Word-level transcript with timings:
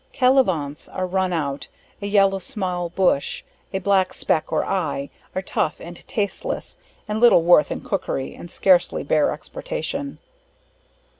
Calivanse, 0.15 0.87
are 0.89 1.05
run 1.05 1.31
out, 1.31 1.67
a 2.01 2.07
yellow 2.07 2.39
small 2.39 2.89
bush, 2.89 3.43
a 3.71 3.77
black 3.77 4.15
speck 4.15 4.51
or 4.51 4.65
eye, 4.65 5.11
are 5.35 5.43
tough 5.43 5.79
and 5.79 6.07
tasteless, 6.07 6.75
and 7.07 7.19
little 7.19 7.43
worth 7.43 7.69
in 7.69 7.81
cookery, 7.81 8.33
and 8.33 8.49
scarcely 8.49 9.03
bear 9.03 9.31
exportation. 9.31 10.17